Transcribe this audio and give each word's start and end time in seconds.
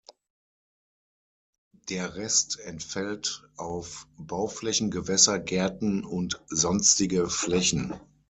Der 1.91 2.15
Rest 2.15 2.57
entfällt 2.59 3.47
auf 3.55 4.07
Bauflächen, 4.17 4.89
Gewässer, 4.89 5.37
Gärten 5.37 6.03
und 6.05 6.41
sonstige 6.49 7.29
Flächen. 7.29 7.93